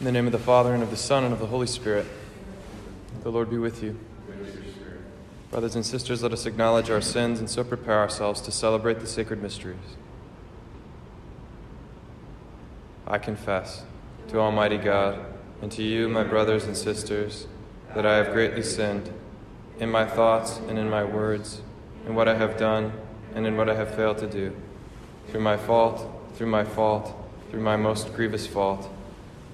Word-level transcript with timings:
In 0.00 0.06
the 0.06 0.12
name 0.12 0.24
of 0.24 0.32
the 0.32 0.38
Father, 0.38 0.72
and 0.72 0.82
of 0.82 0.88
the 0.88 0.96
Son, 0.96 1.24
and 1.24 1.32
of 1.34 1.40
the 1.40 1.46
Holy 1.46 1.66
Spirit. 1.66 2.06
The 3.22 3.30
Lord 3.30 3.50
be 3.50 3.58
with 3.58 3.82
you. 3.82 3.98
Brothers 5.50 5.74
and 5.74 5.84
sisters, 5.84 6.22
let 6.22 6.32
us 6.32 6.46
acknowledge 6.46 6.88
our 6.88 7.02
sins 7.02 7.38
and 7.38 7.50
so 7.50 7.62
prepare 7.62 7.98
ourselves 7.98 8.40
to 8.40 8.50
celebrate 8.50 9.00
the 9.00 9.06
sacred 9.06 9.42
mysteries. 9.42 9.76
I 13.06 13.18
confess 13.18 13.82
to 14.28 14.38
Almighty 14.38 14.78
God 14.78 15.18
and 15.60 15.70
to 15.72 15.82
you, 15.82 16.08
my 16.08 16.24
brothers 16.24 16.64
and 16.64 16.74
sisters, 16.74 17.46
that 17.94 18.06
I 18.06 18.16
have 18.16 18.32
greatly 18.32 18.62
sinned 18.62 19.12
in 19.80 19.90
my 19.90 20.06
thoughts 20.06 20.60
and 20.66 20.78
in 20.78 20.88
my 20.88 21.04
words, 21.04 21.60
in 22.06 22.14
what 22.14 22.26
I 22.26 22.36
have 22.36 22.56
done 22.56 22.94
and 23.34 23.46
in 23.46 23.54
what 23.54 23.68
I 23.68 23.74
have 23.74 23.94
failed 23.94 24.16
to 24.18 24.26
do, 24.26 24.56
through 25.28 25.42
my 25.42 25.58
fault, 25.58 26.10
through 26.36 26.46
my 26.46 26.64
fault, 26.64 27.14
through 27.50 27.60
my 27.60 27.76
most 27.76 28.14
grievous 28.14 28.46
fault. 28.46 28.90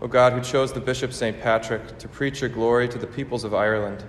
O 0.00 0.06
God, 0.06 0.32
who 0.32 0.40
chose 0.40 0.72
the 0.72 0.80
Bishop 0.80 1.12
St. 1.12 1.40
Patrick 1.40 1.98
to 1.98 2.06
preach 2.06 2.40
your 2.40 2.50
glory 2.50 2.88
to 2.88 2.98
the 2.98 3.06
peoples 3.06 3.42
of 3.42 3.52
Ireland, 3.52 4.04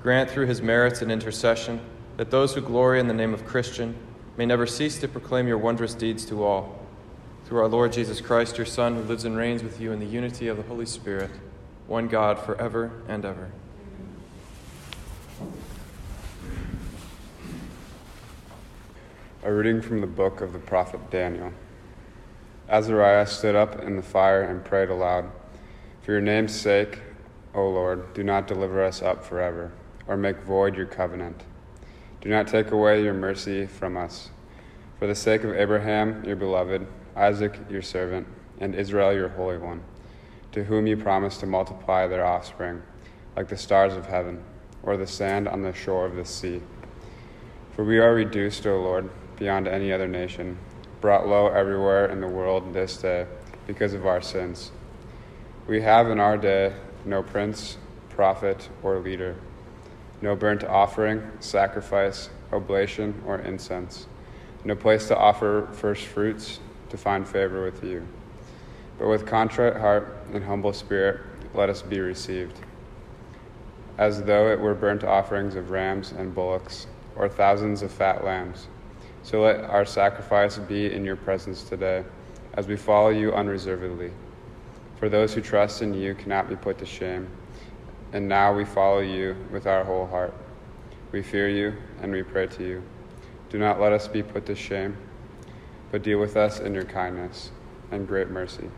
grant 0.00 0.30
through 0.30 0.46
his 0.46 0.62
merits 0.62 1.02
and 1.02 1.10
intercession 1.10 1.80
that 2.16 2.30
those 2.30 2.54
who 2.54 2.60
glory 2.60 3.00
in 3.00 3.08
the 3.08 3.14
name 3.14 3.34
of 3.34 3.44
Christian 3.44 3.96
may 4.36 4.46
never 4.46 4.66
cease 4.66 4.98
to 5.00 5.08
proclaim 5.08 5.48
your 5.48 5.58
wondrous 5.58 5.94
deeds 5.94 6.24
to 6.26 6.44
all. 6.44 6.86
Through 7.44 7.60
our 7.60 7.68
Lord 7.68 7.92
Jesus 7.92 8.20
Christ, 8.20 8.58
your 8.58 8.66
Son, 8.66 8.94
who 8.94 9.02
lives 9.02 9.24
and 9.24 9.36
reigns 9.36 9.64
with 9.64 9.80
you 9.80 9.90
in 9.90 9.98
the 9.98 10.06
unity 10.06 10.46
of 10.46 10.56
the 10.56 10.62
Holy 10.62 10.86
Spirit, 10.86 11.30
one 11.88 12.06
God, 12.06 12.38
forever 12.38 12.92
and 13.08 13.24
ever. 13.24 13.50
A 19.42 19.52
reading 19.52 19.80
from 19.80 20.00
the 20.00 20.06
book 20.06 20.40
of 20.40 20.52
the 20.52 20.58
prophet 20.58 21.10
Daniel. 21.10 21.52
Azariah 22.68 23.26
stood 23.26 23.54
up 23.54 23.82
in 23.82 23.96
the 23.96 24.02
fire 24.02 24.42
and 24.42 24.64
prayed 24.64 24.90
aloud 24.90 25.30
For 26.02 26.12
your 26.12 26.20
name's 26.20 26.54
sake, 26.54 27.00
O 27.54 27.68
Lord, 27.68 28.12
do 28.12 28.22
not 28.22 28.46
deliver 28.46 28.84
us 28.84 29.00
up 29.00 29.24
forever, 29.24 29.72
or 30.06 30.16
make 30.16 30.42
void 30.42 30.76
your 30.76 30.86
covenant. 30.86 31.44
Do 32.20 32.28
not 32.28 32.46
take 32.46 32.70
away 32.70 33.02
your 33.02 33.14
mercy 33.14 33.66
from 33.66 33.96
us. 33.96 34.30
For 34.98 35.06
the 35.06 35.14
sake 35.14 35.44
of 35.44 35.56
Abraham, 35.56 36.24
your 36.24 36.36
beloved, 36.36 36.86
Isaac, 37.16 37.58
your 37.70 37.82
servant, 37.82 38.26
and 38.60 38.74
Israel, 38.74 39.14
your 39.14 39.28
holy 39.28 39.56
one, 39.56 39.82
to 40.52 40.64
whom 40.64 40.86
you 40.86 40.96
promised 40.96 41.40
to 41.40 41.46
multiply 41.46 42.06
their 42.06 42.24
offspring, 42.24 42.82
like 43.34 43.48
the 43.48 43.56
stars 43.56 43.94
of 43.94 44.06
heaven, 44.06 44.42
or 44.82 44.96
the 44.96 45.06
sand 45.06 45.48
on 45.48 45.62
the 45.62 45.72
shore 45.72 46.04
of 46.04 46.16
the 46.16 46.24
sea. 46.24 46.60
For 47.74 47.84
we 47.84 47.98
are 47.98 48.12
reduced, 48.12 48.66
O 48.66 48.80
Lord, 48.80 49.08
beyond 49.36 49.68
any 49.68 49.92
other 49.92 50.08
nation, 50.08 50.58
brought 51.00 51.26
low 51.26 51.48
everywhere 51.48 52.06
in 52.06 52.20
the 52.20 52.26
world 52.26 52.72
this 52.74 52.96
day 52.96 53.26
because 53.66 53.94
of 53.94 54.06
our 54.06 54.20
sins. 54.20 54.72
We 55.66 55.82
have 55.82 56.10
in 56.10 56.18
our 56.18 56.36
day 56.36 56.72
no 57.04 57.22
prince, 57.22 57.76
prophet, 58.08 58.68
or 58.82 58.98
leader, 58.98 59.36
no 60.20 60.34
burnt 60.34 60.64
offering, 60.64 61.22
sacrifice, 61.40 62.30
oblation, 62.52 63.22
or 63.26 63.38
incense, 63.38 64.06
no 64.64 64.74
place 64.74 65.06
to 65.08 65.16
offer 65.16 65.68
first 65.72 66.06
fruits 66.06 66.60
to 66.90 66.96
find 66.96 67.28
favor 67.28 67.64
with 67.64 67.84
you. 67.84 68.06
But 68.98 69.08
with 69.08 69.26
contrite 69.26 69.76
heart 69.76 70.16
and 70.32 70.42
humble 70.42 70.72
spirit, 70.72 71.20
let 71.54 71.68
us 71.68 71.82
be 71.82 72.00
received, 72.00 72.58
as 73.96 74.22
though 74.22 74.50
it 74.50 74.58
were 74.58 74.74
burnt 74.74 75.04
offerings 75.04 75.54
of 75.54 75.70
rams 75.70 76.12
and 76.12 76.34
bullocks, 76.34 76.86
or 77.14 77.28
thousands 77.28 77.82
of 77.82 77.92
fat 77.92 78.24
lambs. 78.24 78.66
So 79.22 79.42
let 79.42 79.64
our 79.64 79.84
sacrifice 79.84 80.58
be 80.58 80.92
in 80.92 81.04
your 81.04 81.16
presence 81.16 81.62
today, 81.62 82.04
as 82.54 82.66
we 82.66 82.76
follow 82.76 83.10
you 83.10 83.32
unreservedly. 83.32 84.10
For 84.98 85.08
those 85.08 85.34
who 85.34 85.40
trust 85.40 85.82
in 85.82 85.94
you 85.94 86.14
cannot 86.14 86.48
be 86.48 86.56
put 86.56 86.78
to 86.78 86.86
shame. 86.86 87.28
And 88.12 88.28
now 88.28 88.54
we 88.54 88.64
follow 88.64 89.00
you 89.00 89.36
with 89.52 89.66
our 89.66 89.84
whole 89.84 90.06
heart. 90.06 90.34
We 91.12 91.22
fear 91.22 91.48
you 91.48 91.74
and 92.00 92.10
we 92.10 92.22
pray 92.22 92.46
to 92.46 92.66
you. 92.66 92.82
Do 93.50 93.58
not 93.58 93.80
let 93.80 93.92
us 93.92 94.08
be 94.08 94.22
put 94.22 94.46
to 94.46 94.54
shame, 94.54 94.96
but 95.90 96.02
deal 96.02 96.18
with 96.18 96.36
us 96.36 96.60
in 96.60 96.74
your 96.74 96.84
kindness 96.84 97.50
and 97.90 98.06
great 98.06 98.28
mercy. 98.28 98.70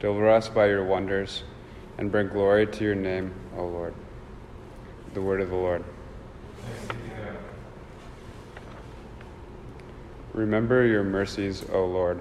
Deliver 0.00 0.28
us 0.30 0.48
by 0.48 0.66
your 0.66 0.84
wonders 0.84 1.44
and 1.98 2.10
bring 2.10 2.28
glory 2.28 2.66
to 2.66 2.84
your 2.84 2.94
name, 2.94 3.32
O 3.56 3.66
Lord. 3.66 3.94
The 5.14 5.22
word 5.22 5.40
of 5.40 5.50
the 5.50 5.56
Lord. 5.56 5.84
Remember 10.34 10.86
your 10.86 11.04
mercies, 11.04 11.64
O 11.72 11.84
Lord. 11.84 12.20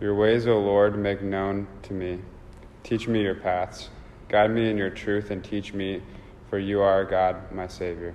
Your 0.00 0.14
ways, 0.14 0.46
O 0.46 0.58
Lord, 0.58 0.98
make 0.98 1.22
known 1.22 1.66
to 1.82 1.94
me. 1.94 2.18
Teach 2.82 3.08
me 3.08 3.22
your 3.22 3.34
paths. 3.34 3.88
Guide 4.28 4.50
me 4.50 4.68
in 4.68 4.76
your 4.76 4.90
truth 4.90 5.30
and 5.30 5.42
teach 5.42 5.72
me, 5.72 6.02
for 6.50 6.58
you 6.58 6.80
are 6.82 7.04
God, 7.04 7.50
my 7.50 7.66
Savior. 7.66 8.14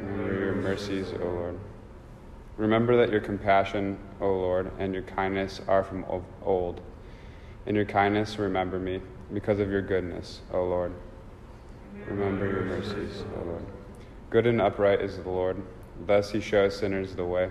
Remember 0.00 0.38
your 0.38 0.54
mercies, 0.54 1.12
O 1.20 1.24
Lord. 1.24 1.58
Remember 2.56 2.96
that 2.96 3.10
your 3.10 3.20
compassion, 3.20 3.98
O 4.20 4.26
Lord, 4.26 4.72
and 4.78 4.94
your 4.94 5.02
kindness 5.02 5.60
are 5.68 5.84
from 5.84 6.04
of 6.04 6.24
old. 6.42 6.80
In 7.66 7.74
your 7.74 7.84
kindness, 7.84 8.38
remember 8.38 8.78
me, 8.78 9.02
because 9.32 9.60
of 9.60 9.70
your 9.70 9.82
goodness, 9.82 10.40
O 10.52 10.64
Lord. 10.64 10.92
Remember 12.08 12.46
your 12.46 12.62
mercies, 12.62 13.22
O 13.36 13.44
Lord. 13.44 13.77
Good 14.30 14.46
and 14.46 14.60
upright 14.60 15.00
is 15.00 15.16
the 15.16 15.30
Lord. 15.30 15.56
Thus 16.06 16.32
he 16.32 16.40
shows 16.40 16.76
sinners 16.76 17.16
the 17.16 17.24
way. 17.24 17.50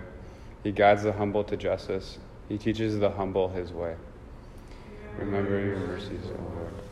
He 0.62 0.70
guides 0.70 1.02
the 1.02 1.12
humble 1.12 1.42
to 1.44 1.56
justice. 1.56 2.18
He 2.48 2.56
teaches 2.56 3.00
the 3.00 3.10
humble 3.10 3.48
his 3.48 3.72
way. 3.72 3.96
Remember 5.16 5.58
your 5.58 5.78
mercies, 5.80 6.22
O 6.38 6.56
Lord. 6.56 6.87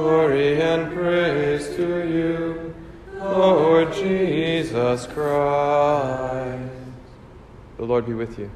Glory 0.00 0.58
and 0.62 0.90
praise 0.94 1.76
to 1.76 2.08
you, 2.08 2.74
Lord 3.18 3.92
Jesus 3.92 5.06
Christ. 5.06 6.72
The 7.76 7.84
Lord 7.84 8.06
be 8.06 8.14
with 8.14 8.38
you. 8.38 8.50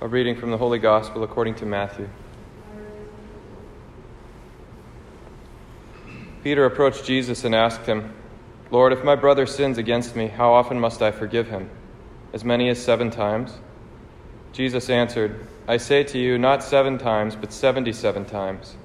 A 0.00 0.06
reading 0.06 0.36
from 0.36 0.52
the 0.52 0.56
Holy 0.56 0.78
Gospel 0.78 1.24
according 1.24 1.56
to 1.56 1.66
Matthew. 1.66 2.08
Peter 6.44 6.64
approached 6.66 7.04
Jesus 7.04 7.42
and 7.42 7.52
asked 7.52 7.84
him, 7.84 8.14
Lord, 8.70 8.92
if 8.92 9.02
my 9.02 9.16
brother 9.16 9.44
sins 9.44 9.76
against 9.76 10.14
me, 10.14 10.28
how 10.28 10.52
often 10.52 10.78
must 10.78 11.02
I 11.02 11.10
forgive 11.10 11.48
him? 11.48 11.68
As 12.32 12.44
many 12.44 12.68
as 12.68 12.80
seven 12.80 13.10
times? 13.10 13.58
Jesus 14.52 14.88
answered, 14.88 15.48
I 15.66 15.78
say 15.78 16.04
to 16.04 16.18
you, 16.18 16.38
not 16.38 16.62
seven 16.62 16.96
times, 16.96 17.34
but 17.34 17.52
seventy 17.52 17.92
seven 17.92 18.24
times. 18.24 18.76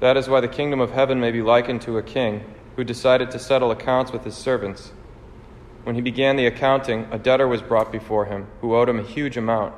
That 0.00 0.16
is 0.16 0.28
why 0.28 0.40
the 0.40 0.48
kingdom 0.48 0.80
of 0.80 0.92
heaven 0.92 1.20
may 1.20 1.32
be 1.32 1.42
likened 1.42 1.82
to 1.82 1.98
a 1.98 2.02
king 2.02 2.44
who 2.76 2.84
decided 2.84 3.30
to 3.32 3.38
settle 3.38 3.72
accounts 3.72 4.12
with 4.12 4.24
his 4.24 4.36
servants. 4.36 4.92
When 5.82 5.96
he 5.96 6.00
began 6.00 6.36
the 6.36 6.46
accounting, 6.46 7.08
a 7.10 7.18
debtor 7.18 7.48
was 7.48 7.62
brought 7.62 7.90
before 7.90 8.26
him 8.26 8.46
who 8.60 8.76
owed 8.76 8.88
him 8.88 9.00
a 9.00 9.02
huge 9.02 9.36
amount. 9.36 9.74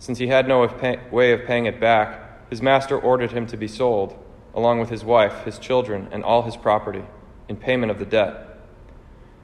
Since 0.00 0.18
he 0.18 0.28
had 0.28 0.48
no 0.48 0.66
way 1.12 1.32
of 1.32 1.44
paying 1.44 1.66
it 1.66 1.78
back, 1.78 2.48
his 2.50 2.60
master 2.60 2.98
ordered 2.98 3.30
him 3.30 3.46
to 3.46 3.56
be 3.56 3.68
sold, 3.68 4.18
along 4.54 4.80
with 4.80 4.88
his 4.88 5.04
wife, 5.04 5.44
his 5.44 5.58
children, 5.58 6.08
and 6.10 6.24
all 6.24 6.42
his 6.42 6.56
property, 6.56 7.04
in 7.48 7.56
payment 7.56 7.92
of 7.92 7.98
the 7.98 8.06
debt. 8.06 8.58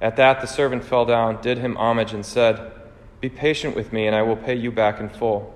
At 0.01 0.17
that, 0.17 0.41
the 0.41 0.47
servant 0.47 0.83
fell 0.83 1.05
down, 1.05 1.41
did 1.41 1.59
him 1.59 1.77
homage, 1.77 2.13
and 2.13 2.27
said, 2.27 2.73
Be 3.21 3.29
patient 3.29 3.77
with 3.77 3.93
me, 3.93 4.07
and 4.07 4.17
I 4.17 4.23
will 4.23 4.37
pay 4.37 4.55
you 4.55 4.73
back 4.73 4.99
in 4.99 5.09
full. 5.09 5.55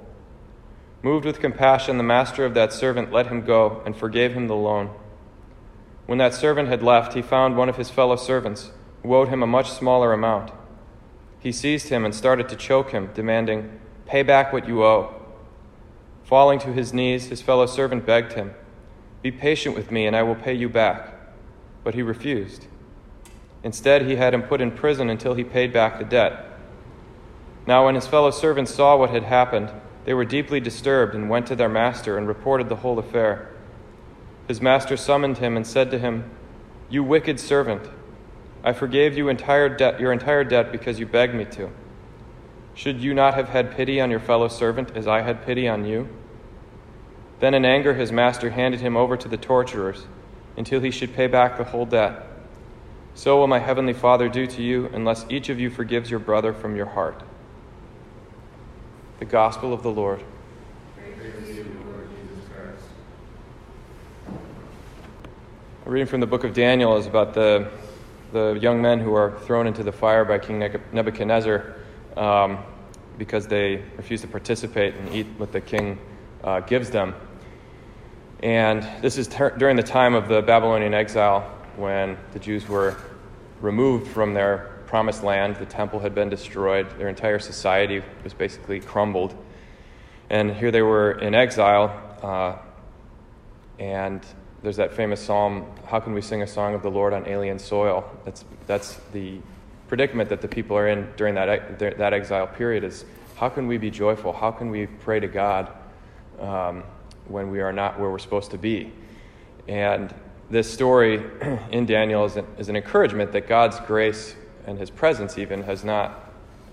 Moved 1.02 1.24
with 1.24 1.40
compassion, 1.40 1.96
the 1.96 2.02
master 2.02 2.44
of 2.44 2.54
that 2.54 2.72
servant 2.72 3.10
let 3.10 3.28
him 3.28 3.42
go 3.42 3.82
and 3.86 3.96
forgave 3.96 4.34
him 4.34 4.48
the 4.48 4.54
loan. 4.54 4.90
When 6.06 6.18
that 6.18 6.34
servant 6.34 6.68
had 6.68 6.82
left, 6.82 7.14
he 7.14 7.22
found 7.22 7.56
one 7.56 7.68
of 7.68 7.76
his 7.76 7.88
fellow 7.88 8.16
servants 8.16 8.70
who 9.02 9.14
owed 9.14 9.28
him 9.28 9.42
a 9.42 9.46
much 9.46 9.70
smaller 9.70 10.12
amount. 10.12 10.52
He 11.38 11.52
seized 11.52 11.88
him 11.88 12.04
and 12.04 12.14
started 12.14 12.48
to 12.50 12.56
choke 12.56 12.90
him, 12.90 13.10
demanding, 13.14 13.80
Pay 14.06 14.24
back 14.24 14.52
what 14.52 14.68
you 14.68 14.84
owe. 14.84 15.14
Falling 16.24 16.58
to 16.60 16.72
his 16.72 16.92
knees, 16.92 17.28
his 17.28 17.40
fellow 17.40 17.66
servant 17.66 18.04
begged 18.04 18.34
him, 18.34 18.54
Be 19.22 19.30
patient 19.30 19.74
with 19.74 19.90
me, 19.90 20.06
and 20.06 20.14
I 20.14 20.22
will 20.22 20.34
pay 20.34 20.52
you 20.52 20.68
back. 20.68 21.14
But 21.82 21.94
he 21.94 22.02
refused. 22.02 22.66
Instead, 23.62 24.02
he 24.02 24.16
had 24.16 24.34
him 24.34 24.42
put 24.42 24.60
in 24.60 24.70
prison 24.70 25.08
until 25.08 25.34
he 25.34 25.44
paid 25.44 25.72
back 25.72 25.98
the 25.98 26.04
debt. 26.04 26.44
Now, 27.66 27.86
when 27.86 27.94
his 27.94 28.06
fellow 28.06 28.30
servants 28.30 28.74
saw 28.74 28.96
what 28.96 29.10
had 29.10 29.24
happened, 29.24 29.70
they 30.04 30.14
were 30.14 30.24
deeply 30.24 30.60
disturbed 30.60 31.14
and 31.14 31.28
went 31.28 31.46
to 31.48 31.56
their 31.56 31.68
master 31.68 32.16
and 32.16 32.26
reported 32.26 32.68
the 32.68 32.76
whole 32.76 32.98
affair. 32.98 33.50
His 34.48 34.60
master 34.60 34.96
summoned 34.96 35.38
him 35.38 35.56
and 35.56 35.66
said 35.66 35.90
to 35.90 35.98
him, 35.98 36.30
You 36.88 37.04
wicked 37.04 37.38
servant, 37.38 37.88
I 38.64 38.72
forgave 38.72 39.16
you 39.16 39.28
entire 39.28 39.76
your 39.98 40.12
entire 40.12 40.44
debt 40.44 40.72
because 40.72 40.98
you 40.98 41.06
begged 41.06 41.34
me 41.34 41.44
to. 41.46 41.70
Should 42.74 43.00
you 43.02 43.14
not 43.14 43.34
have 43.34 43.48
had 43.48 43.72
pity 43.72 44.00
on 44.00 44.10
your 44.10 44.20
fellow 44.20 44.48
servant 44.48 44.96
as 44.96 45.06
I 45.06 45.22
had 45.22 45.44
pity 45.44 45.68
on 45.68 45.84
you? 45.84 46.08
Then, 47.40 47.54
in 47.54 47.64
anger, 47.64 47.94
his 47.94 48.12
master 48.12 48.50
handed 48.50 48.80
him 48.80 48.96
over 48.96 49.16
to 49.16 49.28
the 49.28 49.36
torturers 49.36 50.06
until 50.56 50.80
he 50.80 50.90
should 50.90 51.14
pay 51.14 51.26
back 51.26 51.56
the 51.56 51.64
whole 51.64 51.86
debt. 51.86 52.26
So 53.14 53.38
will 53.38 53.46
my 53.46 53.58
heavenly 53.58 53.92
Father 53.92 54.28
do 54.28 54.46
to 54.46 54.62
you 54.62 54.90
unless 54.92 55.26
each 55.28 55.48
of 55.48 55.58
you 55.58 55.70
forgives 55.70 56.10
your 56.10 56.20
brother 56.20 56.52
from 56.52 56.76
your 56.76 56.86
heart. 56.86 57.22
The 59.20 59.26
Gospel 59.26 59.74
of 59.74 59.82
the 59.82 59.90
Lord. 59.90 60.24
A 65.84 65.90
reading 65.90 66.06
from 66.06 66.20
the 66.20 66.26
book 66.26 66.42
of 66.42 66.54
Daniel 66.54 66.96
is 66.96 67.06
about 67.06 67.34
the, 67.34 67.70
the 68.32 68.58
young 68.62 68.80
men 68.80 68.98
who 68.98 69.12
are 69.12 69.38
thrown 69.40 69.66
into 69.66 69.82
the 69.82 69.92
fire 69.92 70.24
by 70.24 70.38
King 70.38 70.58
Nebuchadnezzar 70.92 71.76
um, 72.16 72.60
because 73.18 73.46
they 73.46 73.82
refuse 73.98 74.22
to 74.22 74.26
participate 74.26 74.94
and 74.94 75.14
eat 75.14 75.26
what 75.36 75.52
the 75.52 75.60
king 75.60 75.98
uh, 76.42 76.60
gives 76.60 76.88
them. 76.88 77.14
And 78.42 78.88
this 79.02 79.18
is 79.18 79.28
ter- 79.28 79.54
during 79.54 79.76
the 79.76 79.82
time 79.82 80.14
of 80.14 80.28
the 80.28 80.40
Babylonian 80.40 80.94
exile 80.94 81.42
when 81.76 82.16
the 82.32 82.38
Jews 82.38 82.66
were 82.66 82.96
removed 83.60 84.08
from 84.10 84.32
their 84.32 84.69
promised 84.90 85.22
land. 85.22 85.54
The 85.54 85.66
temple 85.66 86.00
had 86.00 86.16
been 86.16 86.28
destroyed, 86.28 86.98
their 86.98 87.08
entire 87.08 87.38
society 87.38 88.02
was 88.24 88.34
basically 88.34 88.80
crumbled. 88.80 89.36
And 90.28 90.50
here 90.50 90.72
they 90.72 90.82
were 90.82 91.12
in 91.12 91.32
exile. 91.32 91.94
Uh, 92.20 92.56
and 93.78 94.20
there's 94.62 94.78
that 94.78 94.92
famous 94.92 95.20
psalm, 95.20 95.64
How 95.86 96.00
Can 96.00 96.12
We 96.12 96.20
Sing 96.20 96.42
a 96.42 96.46
Song 96.46 96.74
of 96.74 96.82
the 96.82 96.90
Lord 96.90 97.12
on 97.12 97.28
Alien 97.28 97.60
Soil? 97.60 98.04
That's, 98.24 98.44
that's 98.66 98.96
the 99.12 99.38
predicament 99.86 100.28
that 100.28 100.40
the 100.40 100.48
people 100.48 100.76
are 100.76 100.88
in 100.88 101.08
during 101.16 101.36
that, 101.36 101.78
that 101.78 102.12
exile 102.12 102.48
period 102.48 102.82
is 102.82 103.04
how 103.36 103.48
can 103.48 103.68
we 103.68 103.78
be 103.78 103.92
joyful? 103.92 104.32
How 104.32 104.50
can 104.50 104.70
we 104.70 104.86
pray 104.86 105.20
to 105.20 105.28
God 105.28 105.72
um, 106.40 106.82
when 107.28 107.52
we 107.52 107.60
are 107.60 107.72
not 107.72 108.00
where 108.00 108.10
we're 108.10 108.18
supposed 108.18 108.50
to 108.50 108.58
be? 108.58 108.92
And 109.68 110.12
this 110.50 110.68
story 110.68 111.22
in 111.70 111.86
Daniel 111.86 112.24
is 112.24 112.36
an, 112.36 112.46
is 112.58 112.68
an 112.68 112.74
encouragement 112.74 113.30
that 113.32 113.46
God's 113.46 113.78
grace 113.78 114.34
and 114.66 114.78
his 114.78 114.90
presence 114.90 115.38
even 115.38 115.62
has 115.62 115.84
not 115.84 116.32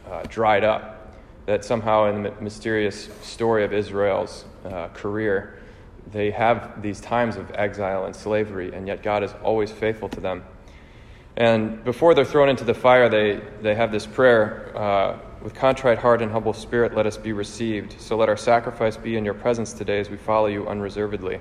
uh, 0.10 0.24
dried 0.30 0.64
up. 0.64 0.94
That 1.46 1.64
somehow 1.64 2.06
in 2.14 2.24
the 2.24 2.32
mysterious 2.42 3.10
story 3.22 3.64
of 3.64 3.72
Israel's 3.72 4.44
uh, 4.66 4.90
career, 4.90 5.60
they 6.12 6.32
have 6.32 6.82
these 6.82 7.00
times 7.00 7.38
of 7.38 7.50
exile 7.54 8.06
and 8.06 8.16
slavery, 8.16 8.74
and 8.74 8.86
yet 8.88 9.02
God 9.02 9.24
is 9.24 9.34
always 9.44 9.72
faithful 9.72 10.10
to 10.10 10.20
them. 10.20 10.44
And 11.38 11.84
before 11.84 12.16
they're 12.16 12.26
thrown 12.26 12.50
into 12.50 12.64
the 12.64 12.74
fire, 12.74 13.08
they, 13.10 13.42
they 13.62 13.76
have 13.76 13.92
this 13.92 14.06
prayer 14.06 14.76
uh, 14.76 15.20
with 15.42 15.54
contrite 15.54 16.00
heart 16.00 16.22
and 16.22 16.32
humble 16.32 16.54
spirit, 16.54 16.96
let 16.96 17.06
us 17.06 17.16
be 17.16 17.32
received. 17.32 18.02
So 18.02 18.18
let 18.18 18.28
our 18.28 18.38
sacrifice 18.38 18.98
be 18.98 19.18
in 19.18 19.24
your 19.24 19.36
presence 19.36 19.72
today 19.72 20.00
as 20.00 20.10
we 20.10 20.18
follow 20.18 20.48
you 20.48 20.68
unreservedly. 20.68 21.40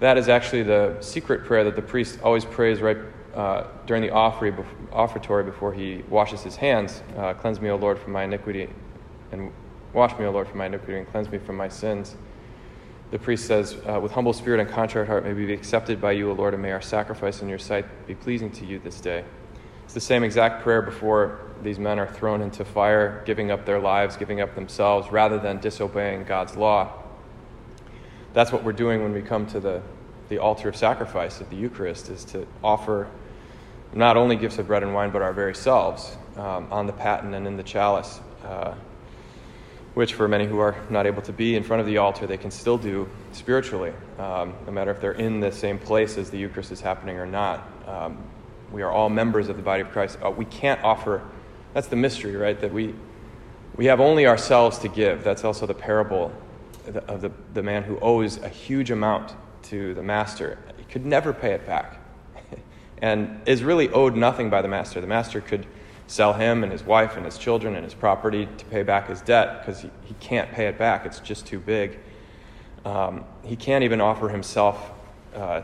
That 0.00 0.18
is 0.18 0.28
actually 0.28 0.62
the 0.62 0.96
secret 1.00 1.44
prayer 1.44 1.64
that 1.64 1.76
the 1.76 1.82
priest 1.82 2.20
always 2.22 2.44
prays 2.44 2.80
right 2.80 2.98
uh, 3.34 3.64
during 3.86 4.02
the 4.02 4.10
offertory 4.10 5.44
before 5.44 5.72
he 5.72 6.02
washes 6.08 6.42
his 6.42 6.56
hands. 6.56 7.02
Uh, 7.16 7.34
cleanse 7.34 7.60
me, 7.60 7.70
O 7.70 7.76
Lord, 7.76 7.98
from 7.98 8.12
my 8.12 8.24
iniquity, 8.24 8.68
and 9.32 9.52
wash 9.92 10.18
me, 10.18 10.24
O 10.24 10.30
Lord, 10.30 10.48
from 10.48 10.58
my 10.58 10.66
iniquity, 10.66 10.98
and 10.98 11.06
cleanse 11.08 11.30
me 11.30 11.38
from 11.38 11.56
my 11.56 11.68
sins 11.68 12.16
the 13.10 13.18
priest 13.18 13.46
says, 13.46 13.76
uh, 13.88 13.98
With 14.00 14.12
humble 14.12 14.32
spirit 14.32 14.60
and 14.60 14.68
contrite 14.68 15.06
heart, 15.06 15.24
may 15.24 15.32
we 15.32 15.46
be 15.46 15.52
accepted 15.52 16.00
by 16.00 16.12
you, 16.12 16.30
O 16.30 16.34
Lord, 16.34 16.54
and 16.54 16.62
may 16.62 16.70
our 16.70 16.80
sacrifice 16.80 17.42
in 17.42 17.48
your 17.48 17.58
sight 17.58 17.84
be 18.06 18.14
pleasing 18.14 18.50
to 18.52 18.64
you 18.64 18.78
this 18.78 19.00
day. 19.00 19.24
It's 19.84 19.94
the 19.94 20.00
same 20.00 20.22
exact 20.22 20.62
prayer 20.62 20.82
before 20.82 21.40
these 21.62 21.78
men 21.78 21.98
are 21.98 22.06
thrown 22.06 22.40
into 22.40 22.64
fire, 22.64 23.22
giving 23.26 23.50
up 23.50 23.66
their 23.66 23.80
lives, 23.80 24.16
giving 24.16 24.40
up 24.40 24.54
themselves, 24.54 25.10
rather 25.10 25.38
than 25.38 25.58
disobeying 25.58 26.24
God's 26.24 26.56
law. 26.56 26.92
That's 28.32 28.52
what 28.52 28.62
we're 28.62 28.72
doing 28.72 29.02
when 29.02 29.12
we 29.12 29.22
come 29.22 29.46
to 29.48 29.58
the, 29.58 29.82
the 30.30 30.38
altar 30.38 30.70
of 30.70 30.76
sacrifice 30.76 31.42
at 31.42 31.50
the 31.50 31.56
Eucharist, 31.56 32.08
is 32.08 32.24
to 32.24 32.46
offer 32.64 33.06
not 33.92 34.16
only 34.16 34.36
gifts 34.36 34.56
of 34.58 34.66
bread 34.66 34.82
and 34.82 34.94
wine, 34.94 35.10
but 35.10 35.20
our 35.20 35.34
very 35.34 35.54
selves 35.54 36.16
um, 36.36 36.66
on 36.70 36.86
the 36.86 36.92
paten 36.94 37.34
and 37.34 37.46
in 37.46 37.58
the 37.58 37.62
chalice. 37.62 38.20
Uh, 38.44 38.74
which 39.94 40.14
for 40.14 40.28
many 40.28 40.46
who 40.46 40.58
are 40.60 40.76
not 40.88 41.06
able 41.06 41.22
to 41.22 41.32
be 41.32 41.56
in 41.56 41.64
front 41.64 41.80
of 41.80 41.86
the 41.86 41.98
altar, 41.98 42.26
they 42.26 42.36
can 42.36 42.50
still 42.50 42.78
do 42.78 43.08
spiritually, 43.32 43.92
um, 44.18 44.54
no 44.64 44.72
matter 44.72 44.90
if 44.90 45.00
they're 45.00 45.12
in 45.12 45.40
the 45.40 45.50
same 45.50 45.78
place 45.78 46.16
as 46.16 46.30
the 46.30 46.38
Eucharist 46.38 46.70
is 46.70 46.80
happening 46.80 47.18
or 47.18 47.26
not. 47.26 47.68
Um, 47.86 48.16
we 48.70 48.82
are 48.82 48.90
all 48.90 49.08
members 49.08 49.48
of 49.48 49.56
the 49.56 49.62
body 49.62 49.82
of 49.82 49.90
Christ. 49.90 50.18
Uh, 50.24 50.30
we 50.30 50.44
can't 50.44 50.82
offer, 50.84 51.22
that's 51.74 51.88
the 51.88 51.96
mystery, 51.96 52.36
right? 52.36 52.58
That 52.60 52.72
we, 52.72 52.94
we 53.74 53.86
have 53.86 54.00
only 54.00 54.26
ourselves 54.26 54.78
to 54.78 54.88
give. 54.88 55.24
That's 55.24 55.42
also 55.42 55.66
the 55.66 55.74
parable 55.74 56.32
of 57.08 57.20
the, 57.20 57.32
the 57.52 57.62
man 57.62 57.82
who 57.82 57.98
owes 57.98 58.38
a 58.38 58.48
huge 58.48 58.92
amount 58.92 59.34
to 59.64 59.94
the 59.94 60.02
master. 60.02 60.58
He 60.76 60.84
could 60.84 61.04
never 61.04 61.32
pay 61.32 61.52
it 61.52 61.66
back 61.66 62.00
and 63.02 63.40
is 63.46 63.62
really 63.62 63.88
owed 63.90 64.16
nothing 64.16 64.50
by 64.50 64.62
the 64.62 64.68
master. 64.68 65.00
The 65.00 65.06
master 65.06 65.40
could 65.40 65.66
sell 66.06 66.32
him 66.32 66.64
and 66.64 66.72
his 66.72 66.82
wife 66.82 67.16
and 67.16 67.24
his 67.24 67.38
children 67.38 67.76
and 67.76 67.84
his 67.84 67.94
property 67.94 68.48
to 68.58 68.64
pay 68.66 68.82
back 68.82 69.08
his 69.08 69.20
debt 69.20 69.60
because 69.60 69.80
he, 69.80 69.90
he 70.04 70.14
can't 70.14 70.50
pay 70.50 70.66
it 70.66 70.76
back. 70.76 71.06
It's 71.06 71.20
just 71.20 71.46
too 71.46 71.60
big. 71.60 71.98
Um, 72.84 73.24
he 73.44 73.56
can't 73.56 73.84
even 73.84 74.00
offer 74.00 74.28
himself 74.28 74.90
uh, 75.34 75.62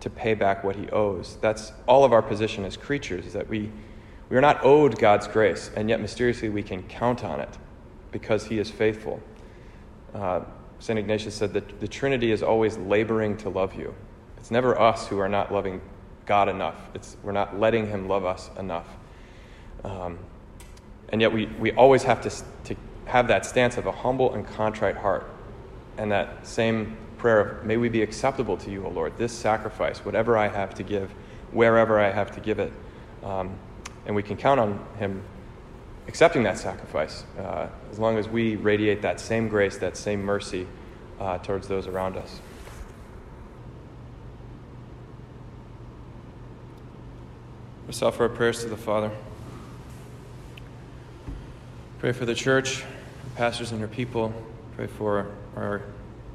to 0.00 0.10
pay 0.10 0.34
back 0.34 0.64
what 0.64 0.76
he 0.76 0.88
owes. 0.90 1.36
That's 1.40 1.72
all 1.86 2.04
of 2.04 2.12
our 2.12 2.22
position 2.22 2.64
as 2.64 2.76
creatures, 2.76 3.26
is 3.26 3.32
that 3.34 3.48
we, 3.48 3.70
we 4.30 4.36
are 4.36 4.40
not 4.40 4.64
owed 4.64 4.98
God's 4.98 5.28
grace, 5.28 5.70
and 5.76 5.88
yet 5.88 6.00
mysteriously 6.00 6.48
we 6.48 6.62
can 6.62 6.82
count 6.84 7.22
on 7.24 7.40
it 7.40 7.58
because 8.10 8.46
he 8.46 8.58
is 8.58 8.70
faithful. 8.70 9.20
Uh, 10.14 10.40
St. 10.82 10.98
Ignatius 10.98 11.36
said 11.36 11.52
that 11.52 11.78
the 11.78 11.86
Trinity 11.86 12.32
is 12.32 12.42
always 12.42 12.76
laboring 12.76 13.36
to 13.36 13.48
love 13.48 13.76
you. 13.76 13.94
It's 14.36 14.50
never 14.50 14.76
us 14.76 15.06
who 15.06 15.20
are 15.20 15.28
not 15.28 15.52
loving 15.52 15.80
God 16.26 16.48
enough. 16.48 16.74
It's, 16.92 17.16
we're 17.22 17.30
not 17.30 17.60
letting 17.60 17.86
him 17.86 18.08
love 18.08 18.24
us 18.24 18.50
enough. 18.58 18.88
Um, 19.84 20.18
and 21.10 21.20
yet 21.20 21.32
we, 21.32 21.46
we 21.46 21.70
always 21.70 22.02
have 22.02 22.20
to, 22.22 22.30
to 22.64 22.76
have 23.04 23.28
that 23.28 23.46
stance 23.46 23.76
of 23.76 23.86
a 23.86 23.92
humble 23.92 24.34
and 24.34 24.44
contrite 24.44 24.96
heart 24.96 25.30
and 25.98 26.10
that 26.10 26.44
same 26.44 26.96
prayer 27.16 27.40
of, 27.40 27.64
may 27.64 27.76
we 27.76 27.88
be 27.88 28.02
acceptable 28.02 28.56
to 28.56 28.68
you, 28.72 28.84
O 28.84 28.88
Lord, 28.88 29.16
this 29.16 29.32
sacrifice, 29.32 30.04
whatever 30.04 30.36
I 30.36 30.48
have 30.48 30.74
to 30.74 30.82
give, 30.82 31.12
wherever 31.52 32.00
I 32.00 32.10
have 32.10 32.32
to 32.32 32.40
give 32.40 32.58
it. 32.58 32.72
Um, 33.22 33.56
and 34.04 34.16
we 34.16 34.24
can 34.24 34.36
count 34.36 34.58
on 34.58 34.84
Him 34.98 35.22
accepting 36.08 36.42
that 36.42 36.58
sacrifice 36.58 37.24
uh, 37.38 37.68
as 37.90 37.98
long 37.98 38.18
as 38.18 38.28
we 38.28 38.56
radiate 38.56 39.02
that 39.02 39.20
same 39.20 39.48
grace, 39.48 39.78
that 39.78 39.96
same 39.96 40.22
mercy 40.22 40.66
uh, 41.20 41.38
towards 41.38 41.68
those 41.68 41.86
around 41.86 42.16
us. 42.16 42.40
Let's 47.86 48.02
offer 48.02 48.24
our 48.24 48.28
prayers 48.28 48.62
to 48.62 48.68
the 48.68 48.76
Father. 48.76 49.10
Pray 51.98 52.12
for 52.12 52.24
the 52.24 52.34
church, 52.34 52.84
pastors 53.36 53.70
and 53.70 53.78
your 53.78 53.88
people. 53.88 54.32
Pray 54.76 54.86
for 54.86 55.30
our 55.56 55.82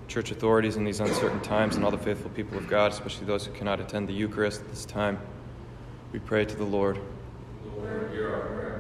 church 0.08 0.32
authorities 0.32 0.78
in 0.78 0.86
these 0.86 1.00
uncertain 1.00 1.42
times 1.42 1.76
and 1.76 1.84
all 1.84 1.92
the 1.92 1.98
faithful 1.98 2.30
people 2.30 2.58
of 2.58 2.70
God, 2.70 2.92
especially 2.92 3.26
those 3.26 3.46
who 3.46 3.52
cannot 3.54 3.80
attend 3.80 4.08
the 4.08 4.14
Eucharist 4.14 4.62
at 4.62 4.70
this 4.70 4.86
time. 4.86 5.20
We 6.14 6.20
pray 6.20 6.46
to 6.46 6.56
the 6.56 6.64
Lord. 6.64 7.00
Lord. 7.76 8.76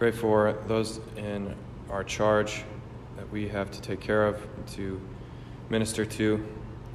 Pray 0.00 0.12
for 0.12 0.56
those 0.66 0.98
in 1.18 1.54
our 1.90 2.02
charge 2.02 2.64
that 3.18 3.30
we 3.30 3.46
have 3.46 3.70
to 3.70 3.82
take 3.82 4.00
care 4.00 4.26
of, 4.26 4.42
and 4.56 4.66
to 4.68 4.98
minister 5.68 6.06
to. 6.06 6.42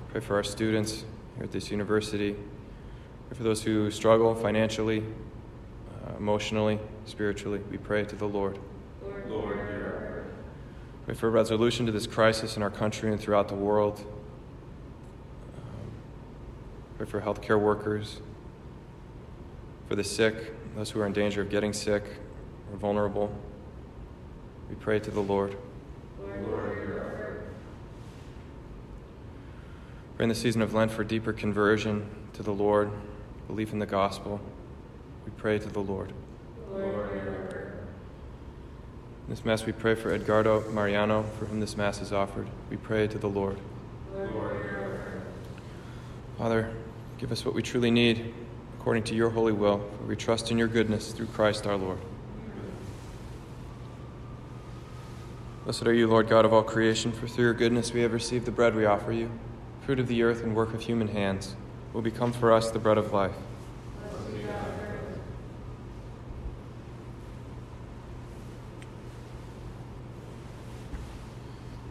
Pray 0.10 0.22
for 0.22 0.36
our 0.36 0.44
students 0.44 1.06
here 1.36 1.44
at 1.44 1.52
this 1.52 1.70
university. 1.70 2.34
Pray 2.34 3.38
for 3.38 3.44
those 3.44 3.62
who 3.62 3.92
struggle 3.92 4.34
financially, 4.34 5.04
uh, 5.04 6.18
emotionally, 6.18 6.80
spiritually. 7.06 7.62
We 7.70 7.78
pray 7.78 8.06
to 8.06 8.16
the 8.16 8.26
Lord. 8.26 8.58
Lord, 9.04 9.30
Lord 9.30 9.56
hear 9.56 9.62
our 9.62 9.70
prayer. 9.70 10.26
Pray 11.06 11.14
for 11.14 11.30
resolution 11.30 11.86
to 11.86 11.92
this 11.92 12.08
crisis 12.08 12.58
in 12.58 12.64
our 12.64 12.72
country 12.72 13.12
and 13.12 13.22
throughout 13.22 13.50
the 13.50 13.54
world. 13.54 14.00
Um, 15.58 15.92
Pray 16.98 17.06
for 17.06 17.22
healthcare 17.22 17.62
workers, 17.62 18.20
for 19.88 19.96
the 19.96 20.04
sick, 20.04 20.56
those 20.76 20.90
who 20.90 21.02
are 21.02 21.06
in 21.06 21.14
danger 21.14 21.42
of 21.42 21.52
getting 21.52 21.72
sick 21.72 22.04
vulnerable. 22.76 23.32
We 24.70 24.76
pray 24.76 25.00
to 25.00 25.12
the 25.12 25.22
Lord. 25.22 25.56
Pray 30.18 30.24
in 30.24 30.30
the 30.30 30.36
season 30.36 30.62
of 30.62 30.74
Lent 30.74 30.92
for 30.92 31.04
deeper 31.04 31.34
conversion 31.34 32.10
to 32.34 32.44
the 32.44 32.54
Lord, 32.54 32.90
belief 33.48 33.74
in 33.74 33.80
the 33.80 33.86
gospel. 33.86 34.40
We 35.26 35.32
pray 35.32 35.60
to 35.60 35.68
the 35.68 35.82
Lord. 35.82 36.14
In 39.28 39.30
this 39.30 39.44
Mass, 39.44 39.66
we 39.66 39.72
pray 39.72 39.96
for 39.96 40.12
Edgardo 40.12 40.70
Mariano, 40.72 41.24
for 41.38 41.46
whom 41.46 41.60
this 41.60 41.76
Mass 41.76 42.00
is 42.00 42.14
offered. 42.14 42.48
We 42.70 42.78
pray 42.78 43.08
to 43.08 43.18
the 43.18 43.28
Lord. 43.28 43.58
Father, 46.38 46.72
give 47.18 47.32
us 47.32 47.44
what 47.44 47.56
we 47.56 47.62
truly 47.62 47.92
need 47.92 48.34
according 48.80 49.04
to 49.04 49.16
your 49.16 49.32
holy 49.32 49.52
will, 49.52 49.80
for 49.98 50.04
we 50.04 50.16
trust 50.16 50.52
in 50.52 50.58
your 50.58 50.68
goodness 50.68 51.12
through 51.12 51.26
Christ 51.28 51.66
our 51.66 51.76
Lord. 51.76 51.98
Blessed 55.66 55.88
are 55.88 55.94
you, 55.94 56.06
Lord 56.06 56.30
God 56.30 56.46
of 56.46 56.54
all 56.54 56.62
creation, 56.62 57.12
for 57.12 57.28
through 57.28 57.46
your 57.46 57.54
goodness 57.56 57.92
we 57.92 58.02
have 58.02 58.14
received 58.14 58.46
the 58.46 58.52
bread 58.52 58.76
we 58.76 58.86
offer 58.86 59.12
you, 59.12 59.32
fruit 59.82 59.98
of 59.98 60.08
the 60.08 60.22
earth 60.22 60.44
and 60.44 60.56
work 60.56 60.76
of 60.76 60.82
human 60.82 61.08
hands, 61.08 61.56
will 61.92 62.04
become 62.04 62.32
for 62.32 62.54
us 62.54 62.70
the 62.70 62.78
bread 62.78 63.00
of 63.00 63.12
life. 63.12 63.34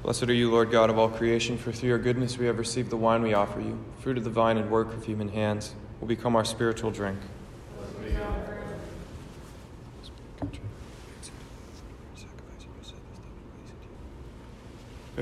Blessed 0.05 0.23
are 0.29 0.33
you, 0.33 0.53
Lord 0.53 0.71
God 0.71 0.89
of 0.89 0.97
all 0.97 1.09
creation, 1.09 1.59
for 1.59 1.73
through 1.73 1.89
your 1.89 1.99
goodness 1.99 2.39
we 2.39 2.47
have 2.47 2.61
received 2.61 2.91
the 2.91 2.97
wine 2.97 3.23
we 3.23 3.35
offer 3.35 3.59
you, 3.59 3.77
fruit 3.99 4.17
of 4.17 4.23
the 4.23 4.31
vine 4.31 4.57
and 4.57 4.71
work 4.71 4.95
of 4.95 5.05
human 5.05 5.31
hands, 5.31 5.75
will 5.99 6.07
become 6.07 6.37
our 6.37 6.45
spiritual 6.45 6.93
drink. 6.93 7.19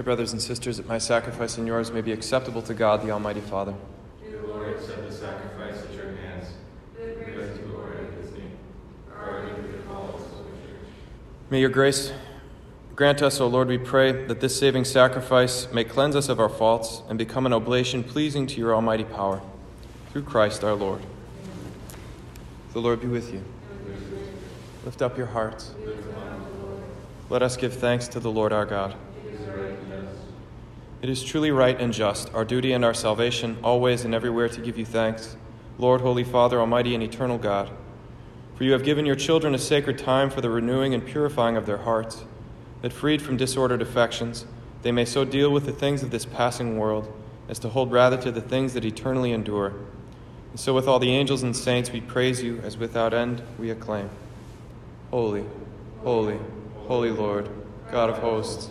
Dear 0.03 0.17
brothers 0.17 0.33
and 0.33 0.43
sisters, 0.43 0.79
that 0.79 0.89
my 0.89 0.99
sacrifice 0.99 1.59
and 1.59 1.65
yours 1.65 1.93
may 1.93 2.01
be 2.01 2.11
acceptable 2.11 2.61
to 2.63 2.75
God, 2.75 3.07
the 3.07 3.13
Almighty 3.13 3.41
Father. 3.41 3.73
May 4.21 4.33
the 4.33 4.49
Lord 4.49 4.71
accept 4.71 5.09
the 5.09 5.15
sacrifice 5.15 5.81
at 5.81 5.95
your 5.95 6.17
hands. 6.17 6.49
Praise 6.97 7.57
to 7.57 7.63
glory 7.63 8.09
of 8.09 8.13
his 8.15 8.33
name. 8.33 8.51
According 9.07 9.55
to 9.55 9.63
the 9.63 9.79
call 9.85 10.09
of 10.09 10.15
his 10.15 10.33
holy 10.33 10.51
church. 10.67 10.89
May 11.51 11.61
your 11.61 11.71
grace 11.71 12.13
grant 12.97 13.23
us, 13.23 13.39
O 13.39 13.47
Lord, 13.47 13.69
we 13.69 13.79
pray, 13.79 14.27
that 14.27 14.41
this 14.41 14.59
saving 14.59 14.87
sacrifice 14.87 15.73
may 15.73 15.85
cleanse 15.85 16.17
us 16.17 16.29
of 16.29 16.41
our 16.41 16.49
faults 16.49 17.03
and 17.09 17.17
become 17.17 17.47
an 17.47 17.53
oblation 17.53 18.03
pleasing 18.03 18.49
to 18.49 18.59
your 18.59 18.75
almighty 18.75 19.05
power. 19.05 19.41
Through 20.11 20.25
Christ 20.25 20.65
our 20.65 20.75
Lord. 20.75 21.03
The 22.73 22.81
Lord 22.81 23.01
be 23.01 23.07
with 23.07 23.33
you. 23.33 23.45
Lift 24.85 25.01
up 25.01 25.17
your 25.17 25.29
hearts. 25.29 25.77
Let 27.31 27.45
us 27.45 27.57
give 27.57 27.75
thanks 27.75 28.09
to 28.09 28.19
the 28.19 28.33
Lord 28.33 28.53
our 28.53 28.67
God. 28.67 28.97
It 31.03 31.11
is 31.11 31.25
truly 31.25 31.51
right 31.51 31.81
and 31.81 31.93
just, 31.93 32.33
our 32.33 32.45
duty 32.45 32.73
and 32.73 32.85
our 32.85 32.95
salvation, 32.95 33.59
always 33.65 34.05
and 34.05 34.15
everywhere 34.15 34.49
to 34.49 34.61
give 34.61 34.79
you 34.79 34.87
thanks, 34.87 35.37
Lord, 35.77 36.01
Holy 36.01 36.23
Father, 36.23 36.61
Almighty 36.61 36.95
and 36.95 37.03
eternal 37.03 37.39
God. 37.39 37.71
For 38.55 38.63
you 38.63 38.71
have 38.71 38.85
given 38.85 39.05
your 39.05 39.17
children 39.17 39.53
a 39.53 39.59
sacred 39.59 39.99
time 39.99 40.31
for 40.31 40.41
the 40.41 40.49
renewing 40.49 40.95
and 40.95 41.05
purifying 41.05 41.57
of 41.57 41.67
their 41.67 41.79
hearts, 41.79 42.25
that 42.83 42.93
freed 42.93 43.21
from 43.21 43.37
disordered 43.37 43.83
affections, 43.83 44.47
they 44.83 44.93
may 44.93 45.05
so 45.05 45.25
deal 45.25 45.51
with 45.51 45.67
the 45.67 45.73
things 45.73 46.05
of 46.05 46.13
this 46.13 46.25
passing 46.25 46.79
world 46.79 47.13
as 47.49 47.59
to 47.59 47.69
hold 47.69 47.91
rather 47.91 48.17
to 48.19 48.31
the 48.31 48.41
things 48.41 48.73
that 48.75 48.85
eternally 48.85 49.33
endure. 49.33 49.75
And 50.51 50.61
so, 50.61 50.73
with 50.73 50.87
all 50.87 51.01
the 51.01 51.11
angels 51.11 51.43
and 51.43 51.57
saints, 51.57 51.91
we 51.91 52.01
praise 52.01 52.45
you 52.45 52.61
as 52.61 52.77
without 52.77 53.13
end 53.13 53.43
we 53.59 53.71
acclaim 53.71 54.09
Holy, 55.11 55.45
holy, 56.05 56.39
holy 56.87 57.11
Lord, 57.11 57.49
God 57.91 58.09
of 58.09 58.19
hosts. 58.19 58.71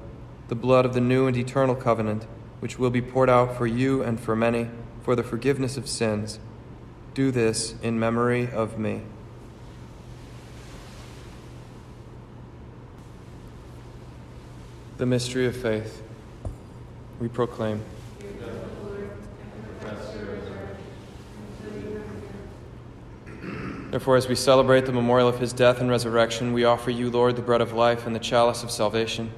the 0.51 0.55
blood 0.55 0.83
of 0.85 0.93
the 0.93 0.99
new 0.99 1.27
and 1.27 1.37
eternal 1.37 1.73
covenant, 1.73 2.25
which 2.59 2.77
will 2.77 2.89
be 2.89 3.01
poured 3.01 3.29
out 3.29 3.57
for 3.57 3.65
you 3.65 4.03
and 4.03 4.19
for 4.19 4.35
many 4.35 4.67
for 5.01 5.15
the 5.15 5.23
forgiveness 5.23 5.77
of 5.77 5.87
sins. 5.87 6.39
Do 7.13 7.31
this 7.31 7.73
in 7.81 7.97
memory 7.97 8.49
of 8.51 8.77
me. 8.77 9.03
The 14.97 15.05
mystery 15.05 15.45
of 15.45 15.55
faith. 15.55 16.03
We 17.21 17.29
proclaim. 17.29 17.81
Therefore, 23.89 24.17
as 24.17 24.27
we 24.27 24.35
celebrate 24.35 24.85
the 24.85 24.91
memorial 24.91 25.29
of 25.29 25.39
his 25.39 25.53
death 25.53 25.79
and 25.79 25.89
resurrection, 25.89 26.51
we 26.51 26.65
offer 26.65 26.91
you, 26.91 27.09
Lord, 27.09 27.37
the 27.37 27.41
bread 27.41 27.61
of 27.61 27.71
life 27.71 28.05
and 28.05 28.13
the 28.13 28.19
chalice 28.19 28.63
of 28.63 28.71
salvation, 28.71 29.31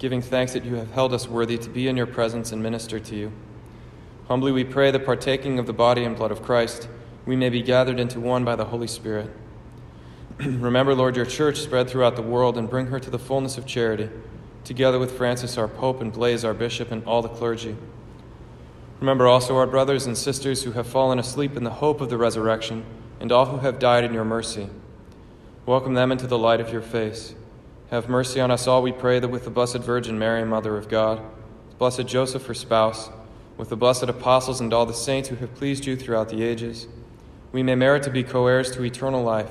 giving 0.00 0.22
thanks 0.22 0.54
that 0.54 0.64
you 0.64 0.76
have 0.76 0.90
held 0.92 1.12
us 1.12 1.28
worthy 1.28 1.58
to 1.58 1.68
be 1.68 1.86
in 1.86 1.94
your 1.94 2.06
presence 2.06 2.52
and 2.52 2.62
minister 2.62 2.98
to 2.98 3.14
you. 3.14 3.30
Humbly 4.28 4.50
we 4.50 4.64
pray 4.64 4.90
that 4.90 5.04
partaking 5.04 5.58
of 5.58 5.66
the 5.66 5.74
body 5.74 6.04
and 6.04 6.16
blood 6.16 6.32
of 6.32 6.42
Christ, 6.42 6.88
we 7.26 7.36
may 7.36 7.50
be 7.50 7.60
gathered 7.60 8.00
into 8.00 8.18
one 8.18 8.42
by 8.42 8.56
the 8.56 8.64
Holy 8.64 8.86
Spirit. 8.86 9.30
Remember, 10.38 10.94
Lord, 10.94 11.16
your 11.16 11.26
church 11.26 11.58
spread 11.58 11.90
throughout 11.90 12.16
the 12.16 12.22
world 12.22 12.56
and 12.56 12.70
bring 12.70 12.86
her 12.86 12.98
to 12.98 13.10
the 13.10 13.18
fullness 13.18 13.58
of 13.58 13.66
charity, 13.66 14.08
together 14.64 14.98
with 14.98 15.18
Francis 15.18 15.58
our 15.58 15.68
Pope 15.68 16.00
and 16.00 16.10
Blaise 16.10 16.46
our 16.46 16.54
Bishop 16.54 16.90
and 16.90 17.04
all 17.04 17.20
the 17.20 17.28
clergy. 17.28 17.76
Remember 19.00 19.26
also 19.26 19.58
our 19.58 19.66
brothers 19.66 20.06
and 20.06 20.16
sisters 20.16 20.62
who 20.62 20.72
have 20.72 20.86
fallen 20.86 21.18
asleep 21.18 21.58
in 21.58 21.64
the 21.64 21.70
hope 21.70 22.00
of 22.00 22.08
the 22.08 22.16
resurrection 22.16 22.86
and 23.20 23.30
all 23.30 23.44
who 23.44 23.58
have 23.58 23.78
died 23.78 24.04
in 24.04 24.14
your 24.14 24.24
mercy. 24.24 24.70
Welcome 25.66 25.92
them 25.92 26.10
into 26.10 26.26
the 26.26 26.38
light 26.38 26.60
of 26.60 26.72
your 26.72 26.80
face. 26.80 27.34
Have 27.90 28.08
mercy 28.08 28.40
on 28.40 28.52
us 28.52 28.68
all, 28.68 28.82
we 28.82 28.92
pray, 28.92 29.18
that 29.18 29.28
with 29.28 29.44
the 29.44 29.50
Blessed 29.50 29.78
Virgin 29.78 30.16
Mary, 30.16 30.44
Mother 30.44 30.76
of 30.76 30.88
God, 30.88 31.20
blessed 31.76 32.06
Joseph, 32.06 32.46
her 32.46 32.54
spouse, 32.54 33.10
with 33.56 33.68
the 33.68 33.76
blessed 33.76 34.04
apostles 34.04 34.60
and 34.60 34.72
all 34.72 34.86
the 34.86 34.94
saints 34.94 35.28
who 35.28 35.36
have 35.36 35.56
pleased 35.56 35.86
you 35.86 35.96
throughout 35.96 36.28
the 36.28 36.44
ages, 36.44 36.86
we 37.50 37.64
may 37.64 37.74
merit 37.74 38.04
to 38.04 38.10
be 38.10 38.22
co 38.22 38.46
heirs 38.46 38.70
to 38.70 38.84
eternal 38.84 39.24
life 39.24 39.50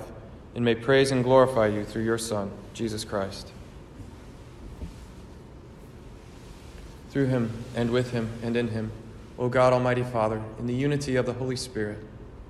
and 0.55 0.63
may 0.63 0.74
praise 0.74 1.12
and 1.12 1.22
glorify 1.22 1.67
you 1.67 1.84
through 1.84 2.05
your 2.05 2.17
Son, 2.17 2.50
Jesus 2.74 3.03
Christ. 3.03 3.51
Through 7.12 7.25
him, 7.25 7.51
and 7.75 7.91
with 7.91 8.12
him, 8.12 8.29
and 8.41 8.55
in 8.55 8.69
him, 8.69 8.93
O 9.38 9.50
God, 9.50 9.74
Almighty 9.74 10.03
Father, 10.03 10.41
in 10.58 10.65
the 10.65 10.74
unity 10.74 11.17
of 11.17 11.25
the 11.25 11.34
Holy 11.34 11.58
Spirit, 11.58 12.00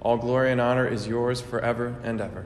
all 0.01 0.17
glory 0.17 0.51
and 0.51 0.61
honor 0.61 0.87
is 0.87 1.07
yours 1.07 1.41
forever 1.41 1.95
and 2.03 2.21
ever. 2.21 2.45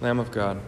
Lamb 0.00 0.18
of 0.18 0.30
God. 0.30 0.58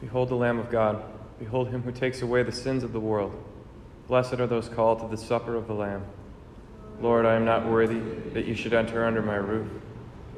Behold 0.00 0.28
the 0.28 0.34
Lamb 0.34 0.58
of 0.58 0.70
God. 0.70 1.02
Behold 1.38 1.68
him 1.70 1.82
who 1.82 1.92
takes 1.92 2.22
away 2.22 2.42
the 2.42 2.52
sins 2.52 2.84
of 2.84 2.92
the 2.92 3.00
world. 3.00 3.32
Blessed 4.06 4.34
are 4.34 4.46
those 4.46 4.68
called 4.68 5.00
to 5.00 5.08
the 5.08 5.16
supper 5.16 5.56
of 5.56 5.66
the 5.66 5.74
Lamb. 5.74 6.04
Lord, 7.00 7.26
I 7.26 7.34
am 7.34 7.44
not 7.44 7.66
worthy 7.66 8.00
that 8.32 8.44
you 8.44 8.54
should 8.54 8.74
enter 8.74 9.04
under 9.04 9.22
my 9.22 9.36
roof, 9.36 9.68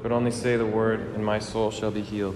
but 0.03 0.11
only 0.11 0.31
say 0.31 0.57
the 0.57 0.65
word, 0.65 0.99
and 1.15 1.25
my 1.25 1.39
soul 1.39 1.71
shall 1.71 1.89
be 1.89 2.01
healed. 2.01 2.35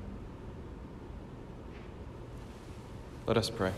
Let 3.27 3.37
us 3.37 3.49
pray. 3.49 3.71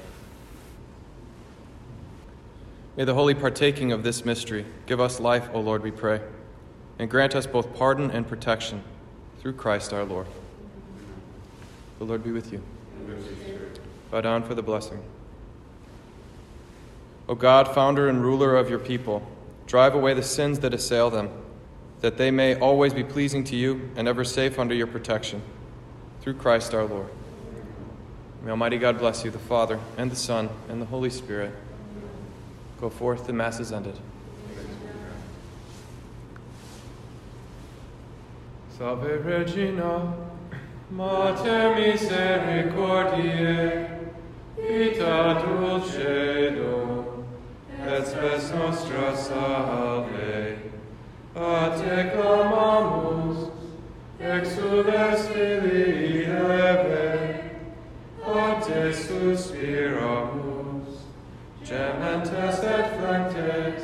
May 2.95 3.05
the 3.05 3.13
holy 3.13 3.33
partaking 3.33 3.91
of 3.91 4.03
this 4.03 4.23
mystery 4.23 4.65
give 4.85 4.99
us 4.99 5.19
life, 5.19 5.49
O 5.53 5.59
Lord, 5.59 5.81
we 5.81 5.91
pray, 5.91 6.21
and 6.99 7.09
grant 7.09 7.35
us 7.35 7.47
both 7.47 7.73
pardon 7.75 8.11
and 8.11 8.27
protection 8.27 8.83
through 9.41 9.53
Christ 9.53 9.91
our 9.93 10.03
Lord. 10.03 10.27
The 11.99 12.05
Lord 12.05 12.23
be 12.23 12.31
with 12.31 12.51
you. 12.53 12.61
Bow 14.11 14.21
down 14.21 14.43
for 14.43 14.53
the 14.53 14.61
blessing. 14.61 15.01
O 17.27 17.35
God, 17.35 17.73
founder 17.73 18.07
and 18.09 18.23
ruler 18.23 18.55
of 18.55 18.69
your 18.69 18.79
people, 18.79 19.27
drive 19.65 19.95
away 19.95 20.13
the 20.13 20.23
sins 20.23 20.59
that 20.59 20.73
assail 20.73 21.09
them, 21.09 21.29
that 22.01 22.17
they 22.17 22.29
may 22.29 22.55
always 22.55 22.93
be 22.93 23.03
pleasing 23.03 23.43
to 23.45 23.55
you 23.55 23.89
and 23.95 24.07
ever 24.07 24.23
safe 24.23 24.59
under 24.59 24.75
your 24.75 24.87
protection. 24.87 25.41
Through 26.21 26.35
Christ 26.35 26.73
our 26.73 26.85
Lord. 26.85 27.09
May 28.43 28.51
Almighty 28.51 28.77
God 28.77 28.99
bless 28.99 29.23
you, 29.23 29.31
the 29.31 29.39
Father, 29.39 29.79
and 29.97 30.11
the 30.11 30.17
Son, 30.17 30.49
and 30.67 30.81
the 30.81 30.85
Holy 30.85 31.09
Spirit. 31.09 31.55
Go 32.81 32.89
forth, 32.89 33.25
the 33.25 33.31
Mass 33.31 33.61
is 33.61 33.71
ended. 33.71 33.97
Salve 38.77 39.25
Regina, 39.25 40.13
Mater 40.91 41.73
misericordiae, 41.75 43.87
vita 44.57 45.41
dulcedo, 45.45 47.23
et 47.79 48.05
spes 48.05 48.51
nostra 48.51 49.15
salve. 49.15 50.57
A 51.33 51.77
te 51.77 52.09
clamamus, 52.11 53.51
exules 54.19 55.27
filii 55.29 56.12
te 59.23 59.35
suspiramus, 59.37 60.95
gementes 61.63 62.63
et 62.63 62.87
flectes, 62.97 63.83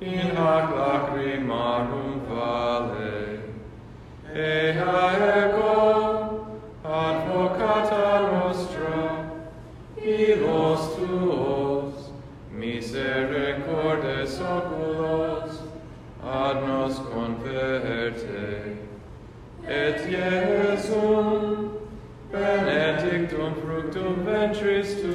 in 0.00 0.36
hac 0.36 0.70
lacrimarum 0.78 2.20
vale. 2.28 3.40
Ea 4.34 5.00
ego, 5.38 6.56
advocata 6.84 8.08
nostra, 8.30 9.00
ilos 9.96 10.82
tuos, 10.96 11.94
misericordes 12.50 14.40
oculos, 14.40 15.52
ad 16.22 16.56
nos 16.66 16.98
converte. 17.10 18.76
Et 19.66 19.98
Iesum, 20.10 21.51
tui, 24.50 24.82
nobis 24.82 25.11